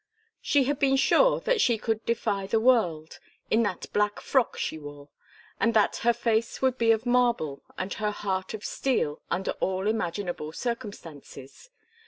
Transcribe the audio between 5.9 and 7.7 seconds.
her face would be of marble